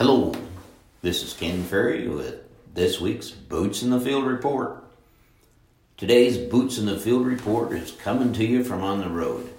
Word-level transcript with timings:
Hello, 0.00 0.32
this 1.02 1.22
is 1.22 1.34
Ken 1.34 1.62
Ferry 1.62 2.08
with 2.08 2.36
this 2.72 3.02
week's 3.02 3.30
Boots 3.30 3.82
in 3.82 3.90
the 3.90 4.00
Field 4.00 4.24
Report. 4.24 4.82
Today's 5.98 6.38
Boots 6.38 6.78
in 6.78 6.86
the 6.86 6.98
Field 6.98 7.26
Report 7.26 7.72
is 7.72 7.90
coming 7.90 8.32
to 8.32 8.46
you 8.46 8.64
from 8.64 8.82
on 8.82 9.00
the 9.00 9.10
road. 9.10 9.52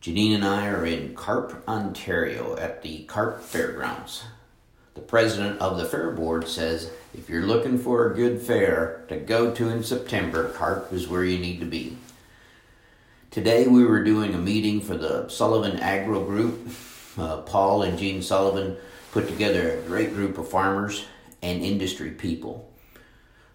Janine 0.00 0.36
and 0.36 0.44
I 0.44 0.68
are 0.68 0.86
in 0.86 1.16
Carp, 1.16 1.64
Ontario 1.66 2.56
at 2.58 2.82
the 2.82 3.02
Carp 3.06 3.42
Fairgrounds. 3.42 4.22
The 4.94 5.00
president 5.00 5.60
of 5.60 5.78
the 5.78 5.84
fair 5.84 6.12
board 6.12 6.46
says 6.46 6.92
if 7.12 7.28
you're 7.28 7.42
looking 7.42 7.76
for 7.76 8.06
a 8.06 8.14
good 8.14 8.40
fair 8.40 9.04
to 9.08 9.16
go 9.16 9.52
to 9.52 9.68
in 9.68 9.82
September, 9.82 10.50
Carp 10.50 10.92
is 10.92 11.08
where 11.08 11.24
you 11.24 11.40
need 11.40 11.58
to 11.58 11.66
be. 11.66 11.96
Today 13.32 13.66
we 13.66 13.84
were 13.84 14.04
doing 14.04 14.32
a 14.32 14.38
meeting 14.38 14.80
for 14.80 14.96
the 14.96 15.28
Sullivan 15.28 15.80
Agro 15.80 16.24
Group. 16.24 16.68
Uh, 17.18 17.38
Paul 17.38 17.82
and 17.82 17.98
Jean 17.98 18.22
Sullivan 18.22 18.76
put 19.14 19.28
together 19.28 19.70
a 19.70 19.82
great 19.82 20.12
group 20.12 20.38
of 20.38 20.48
farmers 20.48 21.06
and 21.40 21.62
industry 21.62 22.10
people. 22.10 22.68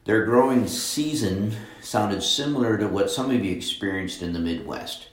Their 0.06 0.24
growing 0.24 0.66
season 0.68 1.54
sounded 1.82 2.24
similar 2.24 2.78
to 2.78 2.88
what 2.88 3.12
some 3.12 3.30
of 3.30 3.44
you 3.44 3.52
experienced 3.52 4.22
in 4.22 4.32
the 4.32 4.40
Midwest. 4.40 5.10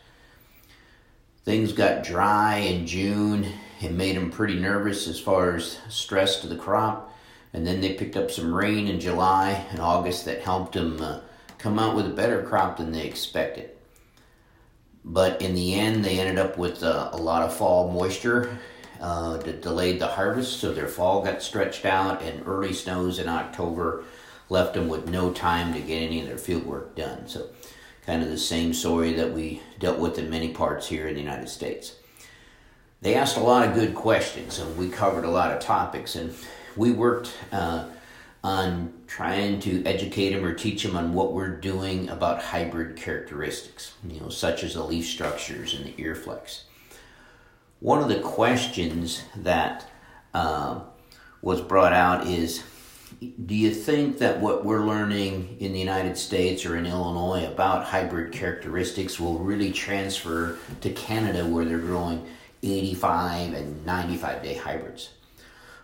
Things 1.44 1.72
got 1.72 2.04
dry 2.04 2.58
in 2.58 2.86
June 2.86 3.54
and 3.80 3.98
made 3.98 4.14
them 4.14 4.30
pretty 4.30 4.54
nervous 4.54 5.08
as 5.08 5.18
far 5.18 5.56
as 5.56 5.78
stress 5.88 6.40
to 6.42 6.46
the 6.46 6.54
crop. 6.54 7.12
And 7.52 7.66
then 7.66 7.80
they 7.80 7.94
picked 7.94 8.16
up 8.16 8.30
some 8.30 8.54
rain 8.54 8.86
in 8.86 9.00
July 9.00 9.66
and 9.72 9.80
August 9.80 10.26
that 10.26 10.42
helped 10.42 10.74
them 10.74 11.02
uh, 11.02 11.22
come 11.58 11.80
out 11.80 11.96
with 11.96 12.06
a 12.06 12.14
better 12.14 12.44
crop 12.44 12.76
than 12.76 12.92
they 12.92 13.04
expected. 13.04 13.70
But 15.04 15.42
in 15.42 15.56
the 15.56 15.74
end, 15.74 16.04
they 16.04 16.20
ended 16.20 16.38
up 16.38 16.56
with 16.56 16.84
uh, 16.84 17.10
a 17.12 17.16
lot 17.16 17.42
of 17.42 17.52
fall 17.52 17.90
moisture 17.90 18.60
uh, 19.00 19.36
that 19.38 19.62
delayed 19.62 20.00
the 20.00 20.06
harvest, 20.06 20.60
so 20.60 20.72
their 20.72 20.88
fall 20.88 21.22
got 21.22 21.42
stretched 21.42 21.84
out, 21.84 22.22
and 22.22 22.46
early 22.46 22.72
snows 22.72 23.18
in 23.18 23.28
October 23.28 24.04
left 24.48 24.74
them 24.74 24.88
with 24.88 25.08
no 25.08 25.32
time 25.32 25.72
to 25.74 25.80
get 25.80 26.02
any 26.02 26.20
of 26.20 26.28
their 26.28 26.38
field 26.38 26.64
work 26.64 26.94
done. 26.94 27.26
So, 27.26 27.48
kind 28.04 28.22
of 28.22 28.28
the 28.28 28.38
same 28.38 28.72
story 28.72 29.12
that 29.14 29.32
we 29.32 29.60
dealt 29.78 29.98
with 29.98 30.18
in 30.18 30.30
many 30.30 30.50
parts 30.50 30.86
here 30.86 31.08
in 31.08 31.14
the 31.14 31.20
United 31.20 31.48
States. 31.48 31.96
They 33.02 33.14
asked 33.14 33.36
a 33.36 33.40
lot 33.40 33.68
of 33.68 33.74
good 33.74 33.94
questions, 33.94 34.58
and 34.58 34.76
we 34.76 34.88
covered 34.88 35.24
a 35.24 35.30
lot 35.30 35.52
of 35.52 35.60
topics, 35.60 36.14
and 36.14 36.34
we 36.76 36.92
worked 36.92 37.32
uh, 37.52 37.86
on 38.44 38.92
trying 39.06 39.60
to 39.60 39.84
educate 39.84 40.30
them 40.30 40.44
or 40.44 40.54
teach 40.54 40.82
them 40.82 40.96
on 40.96 41.12
what 41.12 41.32
we're 41.32 41.56
doing 41.56 42.08
about 42.08 42.42
hybrid 42.42 42.96
characteristics, 42.96 43.94
you 44.08 44.20
know, 44.20 44.28
such 44.28 44.62
as 44.62 44.74
the 44.74 44.84
leaf 44.84 45.06
structures 45.06 45.74
and 45.74 45.84
the 45.84 45.94
ear 46.00 46.14
flex 46.14 46.64
one 47.80 48.02
of 48.02 48.08
the 48.08 48.20
questions 48.20 49.22
that 49.36 49.88
uh, 50.34 50.80
was 51.42 51.60
brought 51.60 51.92
out 51.92 52.26
is 52.26 52.62
do 53.46 53.54
you 53.54 53.70
think 53.70 54.18
that 54.18 54.40
what 54.40 54.64
we're 54.64 54.84
learning 54.84 55.56
in 55.60 55.72
the 55.72 55.78
United 55.78 56.18
States 56.18 56.66
or 56.66 56.76
in 56.76 56.86
Illinois 56.86 57.46
about 57.46 57.84
hybrid 57.84 58.32
characteristics 58.32 59.20
will 59.20 59.38
really 59.38 59.72
transfer 59.72 60.58
to 60.80 60.90
Canada 60.90 61.46
where 61.46 61.64
they're 61.64 61.78
growing 61.78 62.26
85 62.62 63.54
and 63.54 63.86
95 63.86 64.42
day 64.42 64.54
hybrids? 64.54 65.10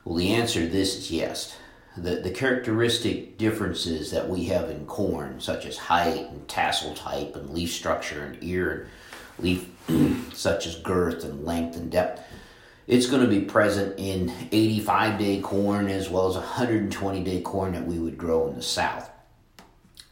Well, 0.05 0.17
the 0.17 0.35
answer 0.35 0.61
to 0.61 0.67
this 0.67 0.97
is 0.97 1.11
yes. 1.11 1.57
The, 1.97 2.17
the 2.17 2.31
characteristic 2.31 3.39
differences 3.39 4.11
that 4.11 4.29
we 4.29 4.45
have 4.47 4.71
in 4.71 4.87
corn, 4.87 5.41
such 5.41 5.65
as 5.65 5.77
height 5.77 6.29
and 6.31 6.49
tassel 6.49 6.95
type 6.95 7.37
and 7.37 7.51
leaf 7.51 7.71
structure 7.73 8.25
and 8.25 8.43
ear 8.43 8.89
leaf 9.39 9.69
such 10.33 10.67
as 10.67 10.77
girth 10.77 11.25
and 11.25 11.45
length 11.45 11.77
and 11.77 11.91
depth. 11.91 12.23
It's 12.87 13.07
going 13.07 13.23
to 13.23 13.29
be 13.29 13.41
present 13.41 13.99
in 13.99 14.33
85 14.51 15.19
day 15.19 15.41
corn 15.41 15.89
as 15.89 16.09
well 16.09 16.29
as 16.29 16.35
120 16.35 17.23
day 17.23 17.41
corn 17.41 17.73
that 17.73 17.87
we 17.87 17.99
would 17.99 18.19
grow 18.19 18.49
in 18.49 18.57
the 18.57 18.63
south. 18.63 19.11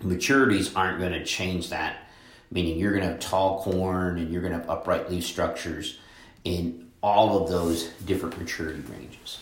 Maturities 0.03 0.75
aren't 0.77 0.99
going 0.99 1.13
to 1.13 1.25
change 1.25 1.69
that, 1.71 2.09
meaning 2.51 2.79
you're 2.79 2.93
going 2.93 3.05
to 3.05 3.11
have 3.11 3.21
tall 3.21 3.63
corn 3.63 4.19
and 4.19 4.33
you're 4.33 4.41
going 4.41 4.53
to 4.53 4.59
have 4.59 4.71
upright 4.71 5.11
leaf 5.11 5.25
structures 5.25 5.99
in 6.45 6.89
all 7.03 7.43
of 7.43 7.51
those 7.51 7.89
different 8.07 8.39
maturity 8.39 8.83
ranges. 8.91 9.41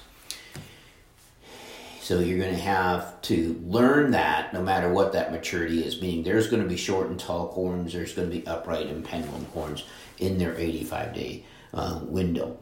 So 2.09 2.21
you're 2.21 2.39
going 2.39 2.55
to 2.55 2.63
have 2.63 3.21
to 3.21 3.63
learn 3.67 4.13
that 4.13 4.55
no 4.55 4.63
matter 4.63 4.91
what 4.91 5.13
that 5.13 5.31
maturity 5.31 5.85
is, 5.85 6.01
meaning 6.01 6.23
there's 6.23 6.49
going 6.49 6.63
to 6.63 6.69
be 6.69 6.79
short 6.79 7.11
and 7.11 7.21
tall 7.21 7.49
corns, 7.49 7.93
there's 7.93 8.15
going 8.15 8.31
to 8.31 8.35
be 8.35 8.47
upright 8.47 8.87
and 8.87 9.05
pendulum 9.05 9.45
corns 9.53 9.85
in 10.17 10.39
their 10.39 10.57
85 10.57 11.13
day 11.13 11.45
uh, 11.75 12.01
window. 12.05 12.57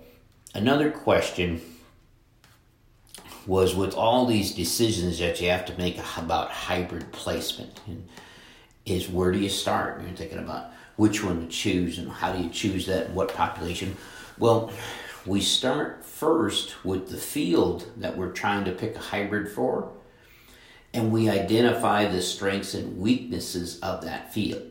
Another 0.53 0.91
question 0.91 1.61
was 3.47 3.77
with 3.77 3.95
all 3.95 4.27
these 4.27 4.53
decisions 4.53 5.21
that 5.21 5.41
you 5.41 5.49
have 5.49 5.65
to 5.67 5.78
make 5.78 6.01
about 6.17 6.51
hybrid 6.51 7.13
placement 7.13 7.81
is 8.84 9.09
where 9.09 9.31
do 9.31 9.39
you 9.39 9.49
start? 9.49 10.03
You're 10.03 10.11
thinking 10.11 10.41
about 10.41 10.73
which 10.97 11.23
one 11.23 11.41
to 11.43 11.47
choose 11.47 11.99
and 11.99 12.11
how 12.11 12.33
do 12.33 12.43
you 12.43 12.51
choose 12.51 12.87
that 12.87 13.07
and 13.07 13.15
what 13.15 13.33
population. 13.33 13.97
Well, 14.41 14.73
we 15.27 15.41
start 15.41 16.05
first 16.05 16.85
with 16.85 17.09
the 17.09 17.17
field 17.17 17.91
that 17.97 18.17
we're 18.17 18.31
trying 18.31 18.65
to 18.65 18.73
pick 18.73 18.95
a 18.95 19.01
hybrid 19.01 19.49
for, 19.49 19.91
and 20.95 21.13
we 21.13 21.29
identify 21.29 22.07
the 22.07 22.23
strengths 22.23 22.75
and 22.75 22.99
weaknesses 22.99 23.81
of 23.81 24.05
that 24.05 24.33
field. 24.33 24.63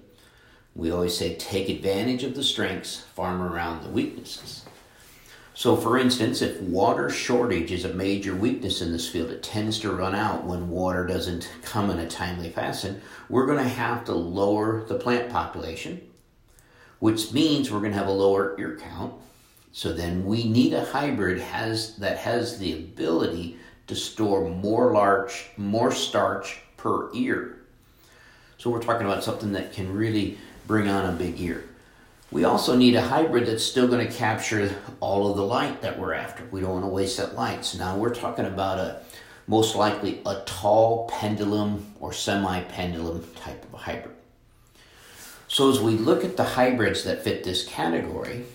We 0.74 0.92
always 0.92 1.18
say 1.18 1.36
take 1.36 1.70
advantage 1.70 2.24
of 2.24 2.36
the 2.36 2.44
strengths, 2.44 3.02
farm 3.02 3.42
around 3.42 3.84
the 3.84 3.90
weaknesses. 3.90 4.66
So, 5.54 5.78
for 5.78 5.98
instance, 5.98 6.42
if 6.42 6.60
water 6.62 7.10
shortage 7.10 7.72
is 7.72 7.86
a 7.86 7.94
major 7.94 8.36
weakness 8.36 8.82
in 8.82 8.92
this 8.92 9.08
field, 9.08 9.32
it 9.32 9.42
tends 9.42 9.80
to 9.80 9.92
run 9.92 10.14
out 10.14 10.44
when 10.44 10.70
water 10.70 11.06
doesn't 11.06 11.50
come 11.64 11.90
in 11.90 12.00
a 12.00 12.10
timely 12.10 12.50
fashion, 12.50 13.02
we're 13.30 13.46
going 13.46 13.64
to 13.64 13.70
have 13.70 14.04
to 14.06 14.14
lower 14.14 14.84
the 14.86 14.96
plant 14.96 15.32
population, 15.32 16.02
which 17.00 17.32
means 17.32 17.72
we're 17.72 17.80
going 17.80 17.94
to 17.94 17.98
have 17.98 18.08
a 18.08 18.12
lower 18.12 18.60
ear 18.60 18.78
count 18.78 19.14
so 19.76 19.92
then 19.92 20.26
we 20.26 20.46
need 20.46 20.72
a 20.72 20.86
hybrid 20.86 21.38
has 21.42 21.98
that 21.98 22.18
has 22.20 22.60
the 22.60 22.72
ability 22.72 23.58
to 23.88 23.94
store 23.94 24.50
more 24.50 24.94
large, 24.94 25.48
more 25.58 25.92
starch 25.92 26.62
per 26.78 27.14
ear. 27.14 27.58
So 28.58 28.70
we're 28.70 28.82
talking 28.82 29.06
about 29.06 29.26
something 29.26 29.52
that 29.52 29.74
can 29.74 29.94
really 29.94 30.38
bring 30.66 30.88
on 30.88 31.14
a 31.14 31.18
big 31.18 31.42
ear. 31.42 31.66
We 32.32 32.46
also 32.46 32.74
need 32.74 32.96
a 32.96 33.02
hybrid 33.02 33.48
that's 33.48 33.66
still 33.66 33.86
going 33.86 34.08
to 34.08 34.14
capture 34.14 34.74
all 35.02 35.30
of 35.30 35.36
the 35.36 35.44
light 35.44 35.82
that 35.82 36.00
we're 36.00 36.14
after. 36.14 36.46
We 36.52 36.62
don't 36.62 36.72
want 36.72 36.86
to 36.86 36.90
waste 36.90 37.18
that 37.18 37.36
light. 37.36 37.66
So 37.66 37.78
now 37.78 37.98
we're 37.98 38.16
talking 38.16 38.46
about 38.46 38.78
a 38.78 39.02
most 39.46 39.76
likely 39.76 40.22
a 40.26 40.42
tall 40.46 41.10
pendulum 41.10 41.94
or 42.00 42.14
semi-pendulum 42.14 43.26
type 43.36 43.66
of 43.74 43.78
hybrid. 43.82 44.16
So 45.50 45.70
as 45.70 45.82
we 45.82 45.98
look 45.98 46.24
at 46.24 46.38
the 46.38 46.46
hybrids 46.46 47.04
that 47.04 47.26
fit 47.26 47.44
this 47.44 47.68
category, 47.68 48.46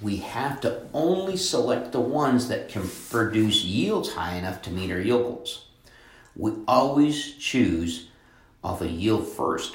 we 0.00 0.16
have 0.16 0.60
to 0.60 0.82
only 0.94 1.36
select 1.36 1.92
the 1.92 2.00
ones 2.00 2.48
that 2.48 2.68
can 2.68 2.88
produce 3.10 3.64
yields 3.64 4.12
high 4.12 4.36
enough 4.36 4.62
to 4.62 4.70
meet 4.70 4.90
our 4.90 5.00
yield 5.00 5.22
goals. 5.22 5.66
We 6.36 6.52
always 6.68 7.34
choose 7.34 8.08
off 8.62 8.80
a 8.80 8.88
yield 8.88 9.26
first 9.26 9.74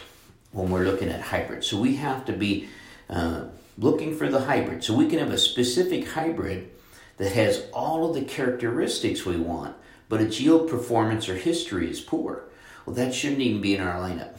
when 0.51 0.69
we're 0.69 0.85
looking 0.85 1.09
at 1.09 1.21
hybrids. 1.21 1.67
So 1.67 1.79
we 1.79 1.97
have 1.97 2.25
to 2.25 2.33
be 2.33 2.69
uh, 3.09 3.45
looking 3.77 4.15
for 4.15 4.29
the 4.29 4.41
hybrid. 4.41 4.83
So 4.83 4.95
we 4.95 5.07
can 5.07 5.19
have 5.19 5.31
a 5.31 5.37
specific 5.37 6.07
hybrid 6.07 6.69
that 7.17 7.33
has 7.33 7.65
all 7.73 8.07
of 8.07 8.15
the 8.15 8.21
characteristics 8.21 9.25
we 9.25 9.37
want, 9.37 9.75
but 10.07 10.21
its 10.21 10.39
yield 10.39 10.69
performance 10.69 11.27
or 11.27 11.35
history 11.35 11.89
is 11.89 11.99
poor. 11.99 12.43
Well, 12.85 12.95
that 12.95 13.13
shouldn't 13.13 13.41
even 13.41 13.61
be 13.61 13.75
in 13.75 13.81
our 13.81 13.99
lineup 13.99 14.37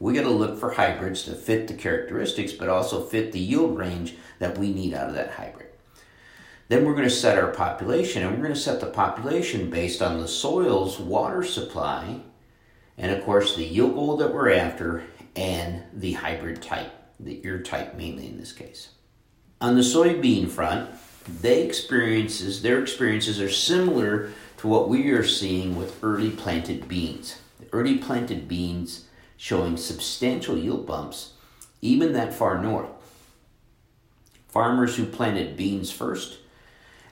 we 0.00 0.14
got 0.14 0.22
to 0.22 0.30
look 0.30 0.58
for 0.58 0.72
hybrids 0.72 1.24
to 1.24 1.34
fit 1.34 1.68
the 1.68 1.74
characteristics 1.74 2.52
but 2.52 2.68
also 2.68 3.04
fit 3.04 3.32
the 3.32 3.40
yield 3.40 3.76
range 3.76 4.14
that 4.38 4.56
we 4.56 4.72
need 4.72 4.94
out 4.94 5.08
of 5.08 5.14
that 5.14 5.32
hybrid. 5.32 5.68
Then 6.68 6.84
we're 6.84 6.92
going 6.92 7.04
to 7.04 7.10
set 7.10 7.38
our 7.38 7.50
population, 7.50 8.22
and 8.22 8.32
we're 8.32 8.42
going 8.42 8.54
to 8.54 8.60
set 8.60 8.80
the 8.80 8.86
population 8.86 9.70
based 9.70 10.02
on 10.02 10.20
the 10.20 10.28
soil's 10.28 10.98
water 10.98 11.42
supply, 11.42 12.20
and 12.98 13.10
of 13.10 13.24
course 13.24 13.56
the 13.56 13.64
yield 13.64 13.94
goal 13.94 14.18
that 14.18 14.34
we're 14.34 14.52
after, 14.52 15.02
and 15.34 15.82
the 15.94 16.12
hybrid 16.12 16.62
type, 16.62 16.92
the 17.18 17.40
ear 17.46 17.62
type 17.62 17.94
mainly 17.94 18.26
in 18.26 18.38
this 18.38 18.52
case. 18.52 18.90
On 19.62 19.76
the 19.76 19.82
soybean 19.82 20.48
front, 20.48 20.90
they 21.40 21.62
experiences 21.62 22.62
their 22.62 22.80
experiences 22.80 23.40
are 23.40 23.50
similar 23.50 24.30
to 24.58 24.68
what 24.68 24.88
we 24.88 25.10
are 25.10 25.24
seeing 25.24 25.76
with 25.76 26.02
early 26.04 26.30
planted 26.30 26.86
beans. 26.86 27.40
The 27.60 27.66
early 27.72 27.98
planted 27.98 28.46
beans 28.46 29.06
showing 29.38 29.76
substantial 29.76 30.58
yield 30.58 30.86
bumps 30.86 31.32
even 31.80 32.12
that 32.12 32.34
far 32.34 32.60
north. 32.60 32.90
Farmers 34.48 34.96
who 34.96 35.06
planted 35.06 35.56
beans 35.56 35.90
first 35.90 36.38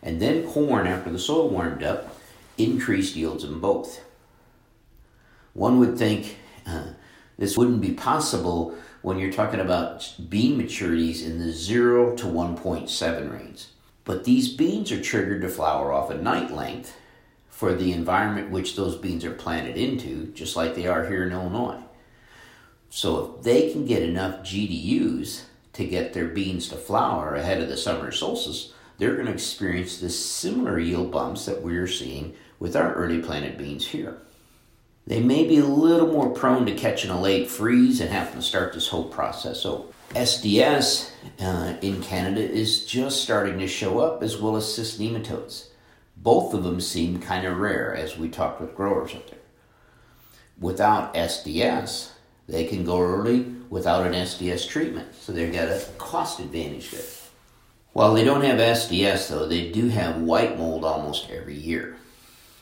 and 0.02 0.20
then 0.20 0.46
corn 0.46 0.87
after 0.87 1.11
the 1.11 1.19
soil 1.19 1.49
warmed 1.49 1.82
up 1.82 2.14
increased 2.58 3.17
yields 3.17 3.44
in 3.44 3.61
both. 3.61 4.00
One 5.55 5.78
would 5.78 5.96
think 5.96 6.37
uh, 6.67 6.88
this 7.38 7.56
wouldn't 7.56 7.81
be 7.81 7.93
possible 7.93 8.75
when 9.02 9.19
you're 9.19 9.32
talking 9.32 9.61
about 9.61 10.12
bean 10.29 10.61
maturities 10.61 11.25
in 11.25 11.38
the 11.38 11.52
0 11.52 12.17
to 12.17 12.26
1.7 12.26 13.32
range. 13.32 13.67
But 14.05 14.25
these 14.25 14.49
beans 14.49 14.90
are 14.90 15.00
triggered 15.00 15.43
to 15.43 15.49
flower 15.49 15.93
off 15.93 16.11
a 16.11 16.17
night 16.17 16.50
length 16.50 16.96
for 17.49 17.75
the 17.75 17.93
environment 17.93 18.50
which 18.50 18.76
those 18.76 18.96
beans 18.96 19.25
are 19.25 19.32
planted 19.32 19.76
into, 19.76 20.26
just 20.32 20.56
like 20.56 20.75
they 20.75 20.87
are 20.87 21.08
here 21.08 21.25
in 21.25 21.32
Illinois. 21.32 21.85
So 22.90 23.36
if 23.38 23.44
they 23.44 23.72
can 23.72 23.86
get 23.86 24.02
enough 24.02 24.40
GDUs 24.40 25.42
to 25.74 25.84
get 25.84 26.12
their 26.12 26.28
beans 26.28 26.68
to 26.68 26.76
flower 26.76 27.34
ahead 27.34 27.60
of 27.60 27.68
the 27.68 27.76
summer 27.76 28.10
solstice, 28.10 28.72
they're 28.98 29.14
going 29.14 29.26
to 29.26 29.32
experience 29.32 29.98
the 29.98 30.08
similar 30.08 30.78
yield 30.78 31.10
bumps 31.10 31.44
that 31.46 31.62
we're 31.62 31.86
seeing 31.86 32.34
with 32.58 32.74
our 32.74 32.94
early 32.94 33.20
planted 33.20 33.58
beans 33.58 33.88
here. 33.88 34.18
They 35.06 35.20
may 35.20 35.46
be 35.46 35.58
a 35.58 35.64
little 35.64 36.08
more 36.08 36.30
prone 36.30 36.66
to 36.66 36.74
catching 36.74 37.10
a 37.10 37.20
late 37.20 37.48
freeze 37.48 38.00
and 38.00 38.10
having 38.10 38.34
to 38.34 38.42
start 38.42 38.72
this 38.72 38.88
whole 38.88 39.04
process 39.04 39.60
So 39.60 39.92
SDS 40.10 41.10
uh, 41.40 41.76
in 41.80 42.02
Canada 42.02 42.40
is 42.40 42.84
just 42.84 43.22
starting 43.22 43.58
to 43.58 43.68
show 43.68 44.00
up 44.00 44.22
as 44.22 44.38
well 44.38 44.56
as 44.56 44.72
cyst 44.72 44.98
nematodes. 44.98 45.68
Both 46.16 46.54
of 46.54 46.64
them 46.64 46.80
seem 46.80 47.20
kind 47.20 47.46
of 47.46 47.58
rare 47.58 47.94
as 47.94 48.16
we 48.16 48.28
talked 48.28 48.60
with 48.60 48.74
growers 48.74 49.14
up 49.14 49.28
there. 49.28 49.38
Without 50.58 51.14
SDS, 51.14 52.10
they 52.48 52.64
can 52.64 52.84
go 52.84 53.00
early 53.00 53.40
without 53.70 54.06
an 54.06 54.12
SDS 54.12 54.69
treatment, 54.69 55.14
so 55.14 55.32
they've 55.32 55.52
got 55.52 55.69
a 55.69 55.84
cost 55.98 56.40
advantage 56.40 56.90
there. 56.90 57.02
While 57.93 58.14
they 58.14 58.25
don't 58.25 58.44
have 58.44 58.58
SDS, 58.58 59.28
though, 59.28 59.46
they 59.46 59.70
do 59.70 59.88
have 59.88 60.20
white 60.20 60.58
mold 60.58 60.84
almost 60.84 61.31
every 61.31 61.54
year. 61.54 61.96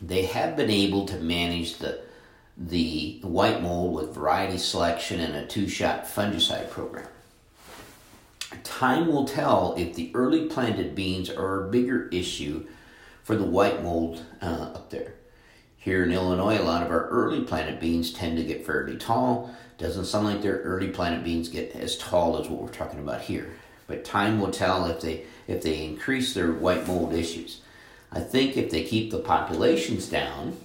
They 0.01 0.27
have 0.27 0.57
been 0.57 0.71
able 0.71 1.07
to 1.07 1.17
manage 1.17 1.79
the 1.79 2.03
the 2.57 3.19
white 3.23 3.61
mold 3.61 3.95
with 3.95 4.15
variety 4.15 4.59
selection 4.59 5.19
and 5.19 5.35
a 5.35 5.45
two-shot 5.45 6.05
fungicide 6.05 6.71
program. 6.71 7.09
Time 8.63 9.09
will 9.09 9.25
tell 9.25 9.75
if 9.77 9.95
the 9.95 10.13
early 10.15 10.47
planted 10.47 10.95
beans 10.95 11.29
are 11.29 11.65
a 11.65 11.71
bigger 11.71 12.09
issue 12.09 12.65
for 13.25 13.35
the 13.35 13.45
white 13.45 13.83
mold 13.83 14.23
uh, 14.41 14.71
up 14.75 14.91
there. 14.91 15.15
Here 15.85 16.03
in 16.03 16.13
Illinois, 16.13 16.59
a 16.59 16.65
lot 16.65 16.83
of 16.83 16.91
our 16.91 17.09
early 17.09 17.43
planted 17.43 17.79
beans 17.79 18.11
tend 18.11 18.39
to 18.39 18.43
get 18.43 18.65
fairly 18.65 18.97
tall. 18.97 19.55
Doesn't 19.77 20.07
sound 20.07 20.25
like 20.25 20.41
their 20.41 20.61
early 20.61 20.89
planted 20.89 21.23
beans 21.23 21.51
get 21.51 21.77
as 21.77 21.99
tall 21.99 22.39
as 22.41 22.49
what 22.49 22.63
we're 22.63 22.69
talking 22.69 23.01
about 23.01 23.21
here. 23.21 23.51
But 23.87 24.03
time 24.03 24.41
will 24.41 24.51
tell 24.51 24.87
if 24.87 25.03
they 25.03 25.27
if 25.47 25.61
they 25.61 25.85
increase 25.85 26.33
their 26.33 26.53
white 26.53 26.87
mold 26.87 27.13
issues. 27.13 27.61
I 28.11 28.21
think 28.21 28.57
if 28.57 28.71
they 28.71 28.83
keep 28.83 29.11
the 29.11 29.19
populations 29.19 30.09
down, 30.09 30.57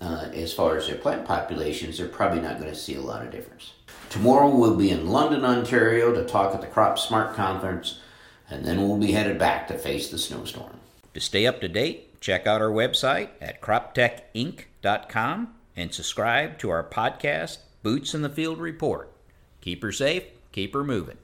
uh, 0.00 0.30
as 0.32 0.54
far 0.54 0.78
as 0.78 0.86
their 0.86 0.96
plant 0.96 1.26
populations, 1.26 1.98
they're 1.98 2.08
probably 2.08 2.40
not 2.40 2.58
going 2.58 2.70
to 2.70 2.74
see 2.74 2.94
a 2.94 3.02
lot 3.02 3.26
of 3.26 3.30
difference. 3.30 3.74
Tomorrow 4.08 4.56
we'll 4.56 4.76
be 4.76 4.88
in 4.88 5.08
London, 5.08 5.44
Ontario 5.44 6.14
to 6.14 6.24
talk 6.24 6.54
at 6.54 6.62
the 6.62 6.66
Crop 6.66 6.98
Smart 6.98 7.36
Conference, 7.36 8.00
and 8.48 8.64
then 8.64 8.80
we'll 8.80 8.96
be 8.96 9.12
headed 9.12 9.38
back 9.38 9.68
to 9.68 9.76
face 9.76 10.08
the 10.08 10.16
snowstorm. 10.16 10.80
To 11.12 11.20
stay 11.20 11.46
up 11.46 11.60
to 11.60 11.68
date, 11.68 12.08
check 12.22 12.46
out 12.46 12.62
our 12.62 12.70
website 12.70 13.28
at 13.40 13.60
croptechinc.com 13.60 15.54
and 15.76 15.92
subscribe 15.92 16.56
to 16.58 16.70
our 16.70 16.84
podcast, 16.84 17.58
Boots 17.82 18.14
in 18.14 18.22
the 18.22 18.30
Field 18.30 18.58
Report. 18.58 19.12
Keep 19.60 19.82
her 19.82 19.92
safe, 19.92 20.24
keep 20.52 20.72
her 20.72 20.84
moving. 20.84 21.18